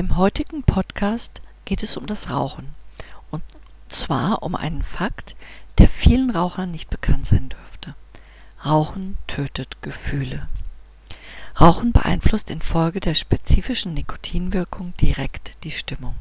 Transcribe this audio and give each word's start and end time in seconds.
Im 0.00 0.16
heutigen 0.16 0.62
Podcast 0.62 1.42
geht 1.66 1.82
es 1.82 1.98
um 1.98 2.06
das 2.06 2.30
Rauchen. 2.30 2.74
Und 3.30 3.42
zwar 3.90 4.42
um 4.42 4.54
einen 4.54 4.82
Fakt, 4.82 5.36
der 5.76 5.90
vielen 5.90 6.30
Rauchern 6.30 6.70
nicht 6.70 6.88
bekannt 6.88 7.26
sein 7.26 7.50
dürfte. 7.50 7.94
Rauchen 8.64 9.18
tötet 9.26 9.82
Gefühle. 9.82 10.48
Rauchen 11.60 11.92
beeinflusst 11.92 12.50
infolge 12.50 13.00
der 13.00 13.12
spezifischen 13.12 13.92
Nikotinwirkung 13.92 14.94
direkt 14.96 15.62
die 15.64 15.70
Stimmung. 15.70 16.14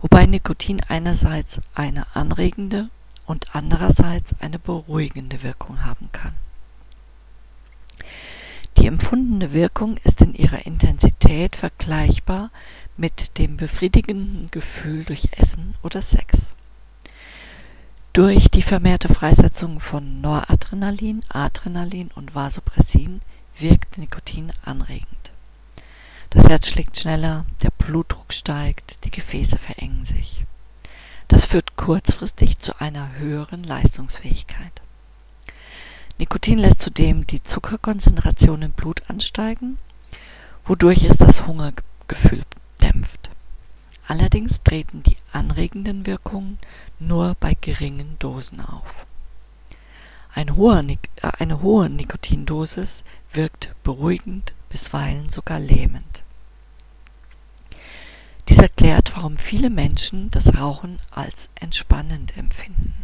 Wobei 0.00 0.26
Nikotin 0.26 0.82
einerseits 0.86 1.60
eine 1.74 2.06
anregende 2.14 2.90
und 3.26 3.56
andererseits 3.56 4.40
eine 4.40 4.60
beruhigende 4.60 5.42
Wirkung 5.42 5.84
haben 5.84 6.10
kann. 6.12 6.34
Die 8.82 8.88
empfundene 8.88 9.52
Wirkung 9.52 9.96
ist 10.02 10.22
in 10.22 10.34
ihrer 10.34 10.66
Intensität 10.66 11.54
vergleichbar 11.54 12.50
mit 12.96 13.38
dem 13.38 13.56
befriedigenden 13.56 14.50
Gefühl 14.50 15.04
durch 15.04 15.28
Essen 15.36 15.76
oder 15.84 16.02
Sex. 16.02 16.56
Durch 18.12 18.50
die 18.50 18.60
vermehrte 18.60 19.08
Freisetzung 19.08 19.78
von 19.78 20.20
Noradrenalin, 20.20 21.22
Adrenalin 21.28 22.10
und 22.16 22.34
Vasopressin 22.34 23.20
wirkt 23.56 23.98
Nikotin 23.98 24.52
anregend. 24.64 25.30
Das 26.30 26.48
Herz 26.48 26.66
schlägt 26.66 26.98
schneller, 26.98 27.46
der 27.62 27.70
Blutdruck 27.70 28.32
steigt, 28.32 29.04
die 29.04 29.12
Gefäße 29.12 29.58
verengen 29.58 30.04
sich. 30.04 30.44
Das 31.28 31.44
führt 31.44 31.76
kurzfristig 31.76 32.58
zu 32.58 32.80
einer 32.80 33.14
höheren 33.14 33.62
Leistungsfähigkeit. 33.62 34.81
Nikotin 36.18 36.58
lässt 36.58 36.80
zudem 36.80 37.26
die 37.26 37.42
Zuckerkonzentration 37.42 38.62
im 38.62 38.72
Blut 38.72 39.02
ansteigen, 39.08 39.78
wodurch 40.64 41.04
es 41.04 41.16
das 41.16 41.46
Hungergefühl 41.46 42.44
dämpft. 42.80 43.30
Allerdings 44.06 44.62
treten 44.62 45.02
die 45.02 45.16
anregenden 45.32 46.06
Wirkungen 46.06 46.58
nur 46.98 47.36
bei 47.40 47.56
geringen 47.60 48.16
Dosen 48.18 48.60
auf. 48.60 49.06
Ein 50.34 50.56
hoher, 50.56 50.82
äh, 50.82 50.96
eine 51.38 51.62
hohe 51.62 51.88
Nikotindosis 51.90 53.04
wirkt 53.32 53.70
beruhigend, 53.82 54.54
bisweilen 54.70 55.28
sogar 55.28 55.58
lähmend. 55.58 56.22
Dies 58.48 58.58
erklärt, 58.58 59.14
warum 59.14 59.36
viele 59.36 59.70
Menschen 59.70 60.30
das 60.30 60.58
Rauchen 60.58 60.98
als 61.10 61.48
entspannend 61.54 62.36
empfinden. 62.36 62.94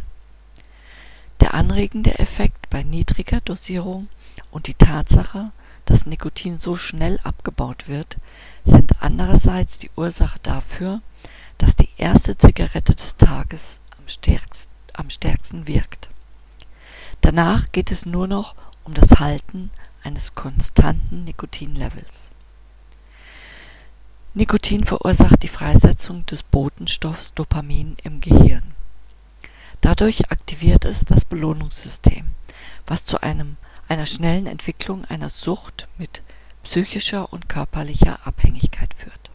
Der 1.39 1.53
anregende 1.53 2.19
Effekt 2.19 2.69
bei 2.69 2.83
niedriger 2.83 3.39
Dosierung 3.41 4.09
und 4.51 4.67
die 4.67 4.73
Tatsache, 4.73 5.51
dass 5.85 6.05
Nikotin 6.05 6.59
so 6.59 6.75
schnell 6.75 7.19
abgebaut 7.23 7.87
wird, 7.87 8.17
sind 8.65 9.01
andererseits 9.01 9.79
die 9.79 9.89
Ursache 9.95 10.39
dafür, 10.43 11.01
dass 11.57 11.75
die 11.75 11.89
erste 11.97 12.37
Zigarette 12.37 12.93
des 12.93 13.17
Tages 13.17 13.79
am 13.97 14.07
stärksten, 15.09 15.67
wirkt. 15.67 16.09
Danach 17.21 17.71
geht 17.71 17.91
es 17.91 18.05
nur 18.05 18.27
noch 18.27 18.55
um 18.83 18.93
das 18.93 19.19
Halten 19.19 19.71
eines 20.03 20.35
konstanten 20.35 21.23
Nikotinlevels. 21.23 22.31
Nikotin 24.33 24.83
verursacht 24.83 25.43
die 25.43 25.47
Freisetzung 25.47 26.25
des 26.25 26.43
Botenstoffs 26.43 27.33
Dopamin 27.33 27.97
im 28.03 28.21
Gehirn. 28.21 28.73
Dadurch 29.81 30.31
aktiviert 30.31 30.85
es 30.85 31.05
das 31.05 31.23
Belohnungssystem, 31.25 32.27
was 32.85 33.05
zu 33.05 33.21
einem, 33.21 33.57
einer 33.87 34.05
schnellen 34.05 34.47
Entwicklung 34.47 35.05
einer 35.05 35.29
Sucht 35.29 35.87
mit 35.97 36.21
psychischer 36.63 37.31
und 37.31 37.49
körperlicher 37.49 38.19
Abhängigkeit 38.25 38.93
führt. 38.93 39.29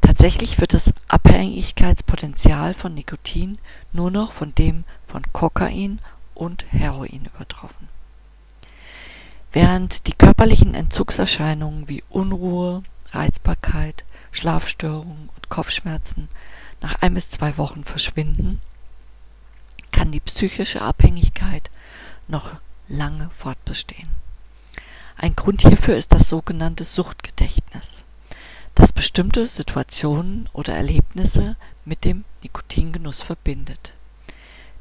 Tatsächlich 0.00 0.60
wird 0.60 0.74
das 0.74 0.94
Abhängigkeitspotenzial 1.08 2.74
von 2.74 2.94
Nikotin 2.94 3.58
nur 3.92 4.10
noch 4.10 4.32
von 4.32 4.54
dem 4.54 4.84
von 5.06 5.22
Kokain 5.32 5.98
und 6.34 6.66
Heroin 6.72 7.28
übertroffen. 7.34 7.88
Während 9.52 10.06
die 10.06 10.12
körperlichen 10.12 10.74
Entzugserscheinungen 10.74 11.88
wie 11.88 12.02
Unruhe, 12.08 12.82
Reizbarkeit, 13.12 14.04
Schlafstörungen 14.32 15.30
und 15.34 15.48
Kopfschmerzen 15.48 16.28
nach 16.80 17.00
ein 17.02 17.14
bis 17.14 17.30
zwei 17.30 17.56
Wochen 17.56 17.84
verschwinden, 17.84 18.60
kann 19.94 20.10
die 20.10 20.20
psychische 20.20 20.82
Abhängigkeit 20.82 21.70
noch 22.26 22.50
lange 22.88 23.30
fortbestehen. 23.38 24.08
Ein 25.16 25.36
Grund 25.36 25.62
hierfür 25.62 25.96
ist 25.96 26.12
das 26.12 26.28
sogenannte 26.28 26.82
Suchtgedächtnis, 26.82 28.04
das 28.74 28.92
bestimmte 28.92 29.46
Situationen 29.46 30.48
oder 30.52 30.74
Erlebnisse 30.74 31.54
mit 31.84 32.04
dem 32.04 32.24
Nikotingenuss 32.42 33.22
verbindet. 33.22 33.94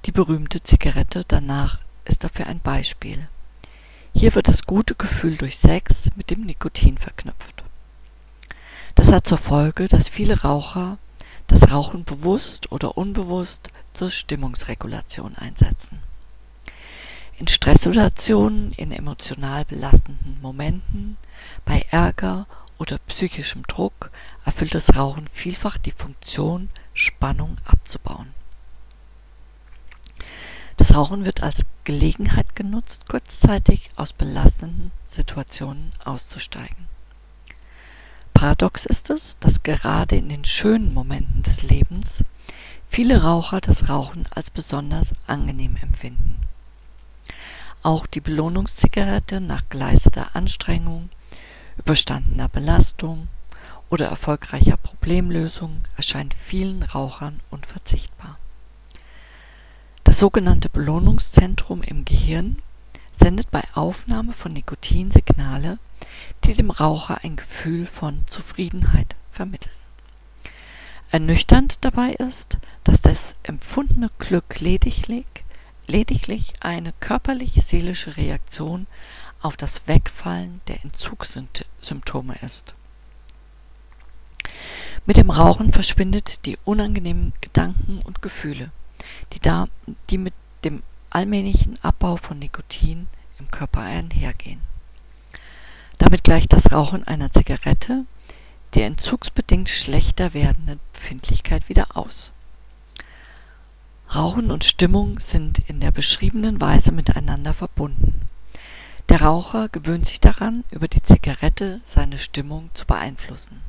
Die 0.05 0.11
berühmte 0.11 0.63
Zigarette 0.63 1.23
danach 1.27 1.79
ist 2.05 2.23
dafür 2.23 2.47
ein 2.47 2.59
Beispiel. 2.59 3.27
Hier 4.15 4.33
wird 4.33 4.47
das 4.47 4.65
gute 4.65 4.95
Gefühl 4.95 5.37
durch 5.37 5.57
Sex 5.57 6.09
mit 6.15 6.31
dem 6.31 6.41
Nikotin 6.41 6.97
verknüpft. 6.97 7.63
Das 8.95 9.11
hat 9.11 9.27
zur 9.27 9.37
Folge, 9.37 9.87
dass 9.87 10.09
viele 10.09 10.41
Raucher 10.41 10.97
das 11.47 11.71
Rauchen 11.71 12.03
bewusst 12.03 12.71
oder 12.71 12.97
unbewusst 12.97 13.69
zur 13.93 14.09
Stimmungsregulation 14.09 15.35
einsetzen. 15.35 15.99
In 17.37 17.47
Stresssituationen, 17.47 18.71
in 18.73 18.91
emotional 18.91 19.65
belastenden 19.65 20.39
Momenten, 20.41 21.17
bei 21.65 21.85
Ärger 21.89 22.47
oder 22.77 22.99
psychischem 23.07 23.63
Druck 23.67 24.11
erfüllt 24.45 24.75
das 24.75 24.95
Rauchen 24.95 25.27
vielfach 25.27 25.77
die 25.77 25.91
Funktion, 25.91 26.69
Spannung 26.93 27.57
abzubauen. 27.65 28.33
Das 30.77 30.95
Rauchen 30.95 31.25
wird 31.25 31.43
als 31.43 31.65
Gelegenheit 31.83 32.55
genutzt, 32.55 33.07
kurzzeitig 33.07 33.89
aus 33.95 34.13
belastenden 34.13 34.91
Situationen 35.07 35.91
auszusteigen. 36.03 36.92
Paradox 38.43 38.85
ist 38.85 39.09
es, 39.09 39.37
dass 39.39 39.63
gerade 39.63 40.17
in 40.17 40.27
den 40.27 40.43
schönen 40.43 40.93
Momenten 40.93 41.43
des 41.43 41.63
Lebens 41.63 42.25
viele 42.89 43.23
Raucher 43.23 43.61
das 43.61 43.87
Rauchen 43.87 44.27
als 44.31 44.51
besonders 44.51 45.15
angenehm 45.27 45.77
empfinden. 45.81 46.41
Auch 47.83 48.05
die 48.05 48.19
Belohnungszigarette 48.19 49.39
nach 49.39 49.69
geleisteter 49.69 50.35
Anstrengung, 50.35 51.07
überstandener 51.77 52.49
Belastung 52.49 53.29
oder 53.89 54.07
erfolgreicher 54.07 54.75
Problemlösung 54.75 55.81
erscheint 55.95 56.33
vielen 56.33 56.83
Rauchern 56.83 57.39
unverzichtbar. 57.49 58.37
Das 60.03 60.19
sogenannte 60.19 60.67
Belohnungszentrum 60.67 61.81
im 61.81 62.03
Gehirn 62.03 62.57
sendet 63.13 63.51
bei 63.51 63.63
Aufnahme 63.73 64.33
von 64.33 64.51
Nikotin 64.51 65.11
Signale, 65.11 65.79
die 66.45 66.53
dem 66.53 66.71
Raucher 66.71 67.23
ein 67.23 67.35
Gefühl 67.35 67.85
von 67.85 68.23
Zufriedenheit 68.27 69.15
vermitteln. 69.31 69.75
Ernüchternd 71.11 71.77
dabei 71.85 72.13
ist, 72.13 72.57
dass 72.83 73.01
das 73.01 73.35
empfundene 73.43 74.09
Glück 74.19 74.59
lediglich, 74.59 75.25
lediglich 75.87 76.55
eine 76.59 76.91
körperlich-seelische 76.99 78.17
Reaktion 78.17 78.87
auf 79.41 79.57
das 79.57 79.87
Wegfallen 79.87 80.61
der 80.67 80.83
Entzugssymptome 80.83 82.35
ist. 82.41 82.73
Mit 85.05 85.17
dem 85.17 85.29
Rauchen 85.29 85.71
verschwindet 85.71 86.45
die 86.45 86.57
unangenehmen 86.63 87.33
Gedanken 87.41 87.99
und 87.99 88.21
Gefühle, 88.21 88.71
die, 89.33 89.39
da, 89.39 89.67
die 90.09 90.17
mit 90.17 90.33
dem 90.63 90.81
allmählichen 91.09 91.77
Abbau 91.83 92.15
von 92.15 92.39
Nikotin 92.39 93.07
im 93.37 93.51
Körper 93.51 93.81
einhergehen. 93.81 94.61
Damit 96.13 96.25
gleicht 96.25 96.53
das 96.53 96.71
Rauchen 96.71 97.07
einer 97.07 97.31
Zigarette, 97.31 98.05
der 98.75 98.85
entzugsbedingt 98.85 99.67
schlechter 99.67 100.35
werdenden 100.35 100.79
Befindlichkeit 100.93 101.69
wieder 101.69 101.97
aus. 101.97 102.31
Rauchen 104.13 104.51
und 104.51 104.63
Stimmung 104.63 105.19
sind 105.19 105.67
in 105.67 105.79
der 105.79 105.89
beschriebenen 105.89 106.61
Weise 106.61 106.91
miteinander 106.91 107.55
verbunden. 107.55 108.27
Der 109.09 109.23
Raucher 109.23 109.69
gewöhnt 109.69 110.05
sich 110.05 110.21
daran, 110.21 110.63
über 110.69 110.87
die 110.87 111.01
Zigarette 111.01 111.81
seine 111.83 112.19
Stimmung 112.19 112.69
zu 112.75 112.85
beeinflussen. 112.85 113.61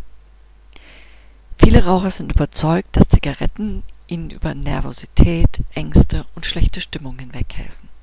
Viele 1.58 1.86
Raucher 1.86 2.10
sind 2.10 2.30
überzeugt, 2.30 2.94
dass 2.94 3.08
Zigaretten 3.08 3.84
ihnen 4.06 4.28
über 4.28 4.54
Nervosität, 4.54 5.62
Ängste 5.72 6.26
und 6.34 6.44
schlechte 6.44 6.82
Stimmung 6.82 7.18
hinweghelfen. 7.18 7.93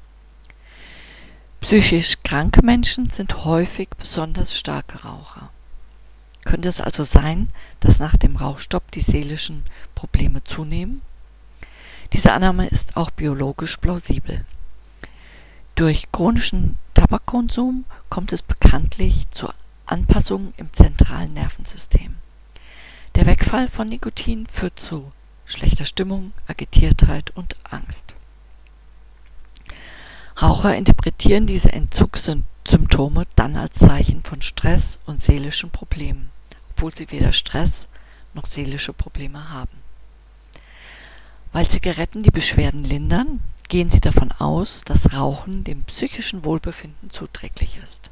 Psychisch 1.61 2.17
kranke 2.23 2.65
Menschen 2.65 3.11
sind 3.11 3.45
häufig 3.45 3.89
besonders 3.97 4.57
starke 4.57 5.03
Raucher. 5.03 5.51
Könnte 6.43 6.67
es 6.67 6.81
also 6.81 7.03
sein, 7.03 7.49
dass 7.79 7.99
nach 7.99 8.17
dem 8.17 8.35
Rauchstopp 8.35 8.91
die 8.91 9.01
seelischen 9.01 9.63
Probleme 9.93 10.43
zunehmen? 10.43 11.01
Diese 12.13 12.33
Annahme 12.33 12.67
ist 12.67 12.97
auch 12.97 13.11
biologisch 13.11 13.77
plausibel. 13.77 14.43
Durch 15.75 16.11
chronischen 16.11 16.77
Tabakkonsum 16.95 17.85
kommt 18.09 18.33
es 18.33 18.41
bekanntlich 18.41 19.29
zur 19.29 19.53
Anpassung 19.85 20.53
im 20.57 20.73
zentralen 20.73 21.33
Nervensystem. 21.33 22.15
Der 23.15 23.27
Wegfall 23.27 23.67
von 23.67 23.87
Nikotin 23.87 24.47
führt 24.47 24.79
zu 24.79 25.11
schlechter 25.45 25.85
Stimmung, 25.85 26.33
Agitiertheit 26.47 27.31
und 27.31 27.55
Angst. 27.63 28.15
Raucher 30.41 30.75
interpretieren 30.75 31.45
diese 31.45 31.71
Entzugssymptome 31.71 33.27
dann 33.35 33.55
als 33.55 33.77
Zeichen 33.77 34.23
von 34.23 34.41
Stress 34.41 34.99
und 35.05 35.21
seelischen 35.21 35.69
Problemen, 35.69 36.31
obwohl 36.71 36.95
sie 36.95 37.11
weder 37.11 37.31
Stress 37.31 37.87
noch 38.33 38.45
seelische 38.45 38.91
Probleme 38.91 39.49
haben. 39.51 39.77
Weil 41.53 41.67
Zigaretten 41.67 42.23
die 42.23 42.31
Beschwerden 42.31 42.83
lindern, 42.83 43.41
gehen 43.67 43.91
sie 43.91 43.99
davon 43.99 44.31
aus, 44.31 44.83
dass 44.83 45.13
Rauchen 45.13 45.63
dem 45.63 45.83
psychischen 45.83 46.43
Wohlbefinden 46.43 47.11
zuträglich 47.11 47.77
ist. 47.83 48.09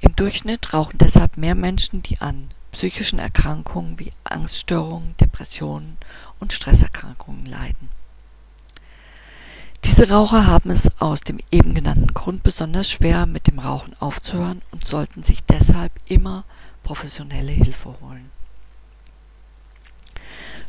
Im 0.00 0.14
Durchschnitt 0.14 0.72
rauchen 0.72 0.98
deshalb 0.98 1.36
mehr 1.36 1.56
Menschen, 1.56 2.02
die 2.02 2.20
an 2.20 2.50
psychischen 2.70 3.18
Erkrankungen 3.18 3.98
wie 3.98 4.12
Angststörungen, 4.22 5.16
Depressionen 5.18 5.96
und 6.38 6.52
Stresserkrankungen 6.52 7.46
leiden. 7.46 7.88
Raucher 10.10 10.46
haben 10.46 10.70
es 10.70 10.90
aus 11.00 11.20
dem 11.20 11.38
eben 11.50 11.74
genannten 11.74 12.14
Grund 12.14 12.42
besonders 12.42 12.90
schwer, 12.90 13.26
mit 13.26 13.46
dem 13.46 13.58
Rauchen 13.58 13.94
aufzuhören 14.00 14.62
und 14.70 14.86
sollten 14.86 15.22
sich 15.22 15.44
deshalb 15.44 15.92
immer 16.06 16.44
professionelle 16.82 17.52
Hilfe 17.52 17.94
holen. 18.00 18.30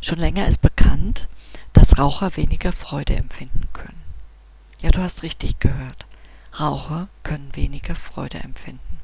Schon 0.02 0.20
länger 0.20 0.48
ist 0.48 0.62
bekannt, 0.62 1.28
dass 1.74 1.98
Raucher 1.98 2.38
weniger 2.38 2.72
Freude 2.72 3.16
empfinden 3.16 3.68
können. 3.74 4.02
Ja, 4.82 4.92
du 4.92 5.02
hast 5.02 5.24
richtig 5.24 5.60
gehört. 5.60 6.06
Raucher 6.60 7.08
können 7.24 7.56
weniger 7.56 7.96
Freude 7.96 8.40
empfinden. 8.40 9.00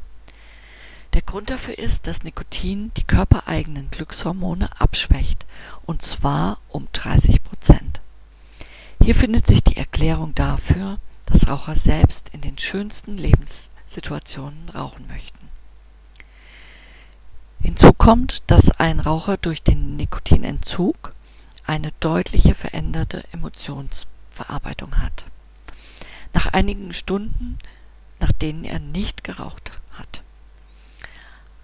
Der 1.13 1.21
Grund 1.21 1.49
dafür 1.49 1.77
ist, 1.77 2.07
dass 2.07 2.23
Nikotin 2.23 2.91
die 2.95 3.03
körpereigenen 3.03 3.91
Glückshormone 3.91 4.69
abschwächt, 4.79 5.45
und 5.85 6.01
zwar 6.01 6.59
um 6.69 6.87
30 6.93 7.43
Prozent. 7.43 7.99
Hier 9.03 9.15
findet 9.15 9.40
Erklärung 9.81 10.35
dafür, 10.35 10.99
dass 11.25 11.47
Raucher 11.47 11.75
selbst 11.75 12.29
in 12.29 12.41
den 12.41 12.59
schönsten 12.59 13.17
Lebenssituationen 13.17 14.69
rauchen 14.69 15.07
möchten. 15.07 15.49
Hinzu 17.61 17.91
kommt, 17.91 18.43
dass 18.51 18.69
ein 18.69 18.99
Raucher 18.99 19.37
durch 19.37 19.63
den 19.63 19.95
Nikotinentzug 19.95 21.13
eine 21.65 21.91
deutliche 21.99 22.53
veränderte 22.53 23.23
Emotionsverarbeitung 23.31 24.99
hat. 24.99 25.25
Nach 26.33 26.45
einigen 26.53 26.93
Stunden, 26.93 27.57
nach 28.19 28.31
denen 28.31 28.65
er 28.65 28.77
nicht 28.77 29.23
geraucht 29.23 29.71
hat. 29.93 30.21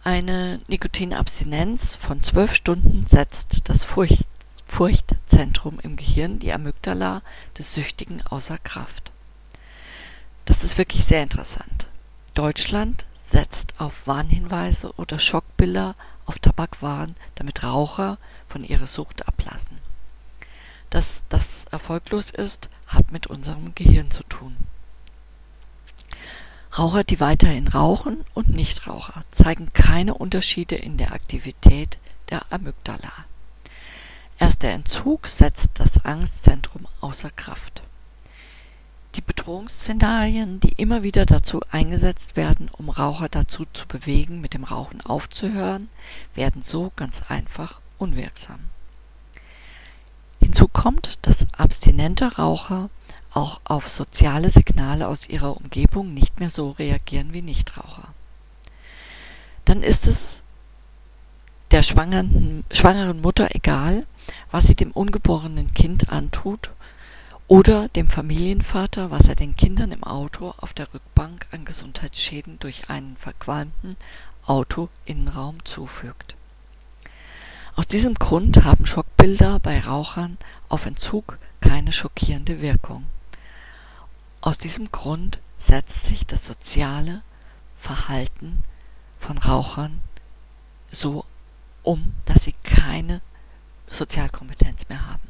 Eine 0.04 0.60
Nikotinabstinenz 0.68 1.96
von 1.96 2.24
zwölf 2.24 2.56
Stunden 2.56 3.06
setzt 3.06 3.70
das 3.70 3.84
Furcht 3.84 4.28
Furchtzentrum 4.78 5.80
im 5.80 5.96
Gehirn, 5.96 6.38
die 6.38 6.54
Amygdala 6.54 7.24
des 7.58 7.74
Süchtigen, 7.74 8.22
außer 8.22 8.60
Kraft. 8.60 9.12
Das 10.46 10.64
ist 10.64 10.78
wirklich 10.78 11.04
sehr 11.04 11.24
interessant. 11.24 11.88
Deutschland 12.36 13.08
setzt 13.20 13.74
auf 13.80 14.06
Warnhinweise 14.06 14.94
oder 14.98 15.18
Schockbilder 15.18 15.96
auf 16.28 16.38
Tabakwaren, 16.38 17.16
damit 17.34 17.64
Raucher 17.64 18.20
von 18.48 18.64
ihrer 18.64 18.86
Sucht 18.86 19.28
ablassen. 19.28 19.80
Dass 20.92 21.24
das 21.30 21.66
erfolglos 21.72 22.30
ist, 22.30 22.70
hat 22.86 23.12
mit 23.12 23.26
unserem 23.26 23.74
Gehirn 23.74 24.12
zu 24.12 24.22
tun. 24.22 24.56
Raucher, 26.78 27.04
die 27.04 27.20
weiterhin 27.20 27.68
rauchen 27.68 28.24
und 28.36 28.50
Nichtraucher, 28.50 29.24
zeigen 29.32 29.74
keine 29.74 30.14
Unterschiede 30.14 30.76
in 30.76 30.98
der 30.98 31.14
Aktivität 31.14 31.98
der 32.30 32.44
Amygdala. 32.52 33.26
Erst 34.40 34.64
der 34.64 34.74
Entzug 34.74 35.28
setzt 35.28 35.80
das 35.80 36.06
Angstzentrum 36.06 36.88
außer 37.02 37.32
Kraft. 37.32 37.82
Die 39.16 39.22
Bedrohungsszenarien, 39.22 40.60
die 40.60 40.74
immer 40.74 41.02
wieder 41.02 41.26
dazu 41.26 41.62
eingesetzt 41.72 42.36
werden, 42.36 42.70
um 42.72 42.90
Raucher 42.90 43.30
dazu 43.30 43.66
zu 43.74 43.88
bewegen, 43.88 44.42
mit 44.42 44.54
dem 44.54 44.64
Rauchen 44.64 45.02
aufzuhören, 45.02 45.90
werden 46.36 46.62
so 46.62 46.92
ganz 46.96 47.24
einfach 47.30 47.80
unwirksam. 47.98 48.60
Hinzu 50.40 50.68
kommt, 50.68 51.18
dass 51.24 51.48
abstinente 51.58 52.38
Raucher 52.38 52.92
auch 53.34 53.60
auf 53.64 53.90
soziale 53.90 54.52
Signale 54.52 55.08
aus 55.08 55.28
ihrer 55.28 55.58
Umgebung 55.58 56.14
nicht 56.14 56.40
mehr 56.40 56.52
so 56.52 56.72
reagieren 56.72 57.34
wie 57.34 57.42
Nichtraucher. 57.42 58.10
Dann 59.66 59.82
ist 59.82 60.08
es 60.08 60.44
der 61.72 61.84
schwangeren, 61.84 62.64
Mutter 63.22 63.54
egal, 63.56 64.06
was 64.52 64.68
sie 64.68 64.76
dem 64.76 64.92
ungeborenen 64.92 65.74
Kind 65.74 66.10
antut 66.10 66.72
oder 67.48 67.88
dem 67.90 68.10
Familienvater, 68.10 69.10
was 69.10 69.30
er 69.30 69.36
den 69.36 69.56
Kindern 69.56 69.92
im 69.92 70.04
Auto 70.04 70.54
auf 70.58 70.74
der 70.74 70.94
Rückbank 70.94 71.48
an 71.52 71.66
Gesundheitsschäden 71.66 72.60
durch 72.60 72.90
einen 72.90 73.16
verqualmten 73.18 73.96
Autoinnenraum 74.46 75.64
zufügt. 75.66 76.36
Aus 77.76 77.88
diesem 77.88 78.16
Grund 78.16 78.64
haben 78.64 78.86
Schockbilder 78.86 79.60
bei 79.60 79.80
Rauchern 79.80 80.38
auf 80.68 80.86
Entzug 80.86 81.38
keine 81.62 81.92
schockierende 81.92 82.60
Wirkung. 82.60 83.06
Aus 84.42 84.58
diesem 84.58 84.92
Grund 84.92 85.40
setzt 85.58 86.06
sich 86.06 86.26
das 86.26 86.46
soziale 86.46 87.22
Verhalten 87.78 88.64
von 89.20 89.38
Rauchern 89.38 90.00
so 90.90 91.26
um, 91.84 92.16
dass 92.26 92.44
sie 92.44 92.54
keine 92.64 93.22
Sozialkompetenz 93.90 94.90
mehr 94.90 95.08
haben. 95.08 95.22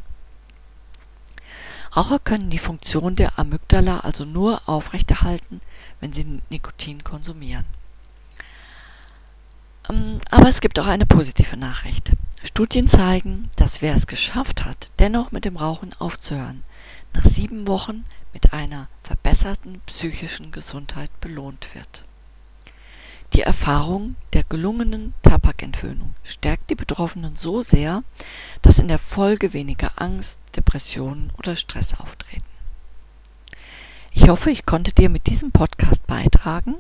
Raucher 1.96 2.20
können 2.20 2.50
die 2.50 2.60
Funktion 2.60 3.16
der 3.16 3.40
Amygdala 3.40 4.02
also 4.02 4.26
nur 4.26 4.62
aufrechterhalten, 4.68 5.62
wenn 6.00 6.14
sie 6.14 6.42
Nikotin 6.50 7.04
konsumieren. 7.04 7.66
Ähm, 9.90 10.20
aber 10.30 10.48
es 10.48 10.62
gibt 10.62 10.80
auch 10.80 10.88
eine 10.88 11.06
positive 11.06 11.58
Nachricht. 11.58 12.12
Studien 12.44 12.88
zeigen, 12.88 13.50
dass 13.56 13.82
wer 13.82 13.96
es 13.96 14.08
geschafft 14.08 14.66
hat, 14.66 14.92
dennoch 15.00 15.32
mit 15.32 15.46
dem 15.46 15.58
Rauchen 15.58 15.94
aufzuhören, 16.00 16.64
nach 17.14 17.24
sieben 17.24 17.68
Wochen 17.68 18.06
mit 18.34 18.54
einer 18.54 18.88
verbesserten 19.04 19.82
psychischen 19.88 20.52
Gesundheit 20.52 21.10
belohnt 21.20 21.74
wird. 21.74 22.04
Die 23.34 23.42
Erfahrung 23.42 24.16
der 24.34 24.44
gelungenen 24.44 25.14
Tabakentwöhnung 25.22 26.16
stärkt 26.24 26.70
die 26.70 26.76
Betroffenen 26.76 27.36
so 27.36 27.62
sehr, 27.62 28.04
dass 28.62 28.80
in 28.80 28.88
der 28.88 29.00
Folge 29.00 29.54
weniger 29.54 29.92
Angst, 29.96 30.40
Depressionen 30.56 31.32
oder 31.38 31.56
Stress 31.56 32.00
auftreten. 32.00 32.44
Ich 34.12 34.30
hoffe, 34.30 34.50
ich 34.50 34.66
konnte 34.66 34.94
dir 34.94 35.10
mit 35.10 35.28
diesem 35.28 35.52
Podcast 35.52 36.08
beitragen. 36.08 36.76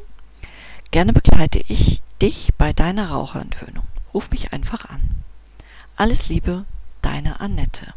Gerne 0.91 1.13
begleite 1.13 1.59
ich 1.67 2.01
dich 2.21 2.53
bei 2.57 2.73
deiner 2.73 3.11
Raucherentwöhnung. 3.11 3.85
Ruf 4.13 4.31
mich 4.31 4.53
einfach 4.53 4.85
an. 4.85 5.01
Alles 5.95 6.29
Liebe, 6.29 6.65
deine 7.01 7.39
Annette. 7.39 7.93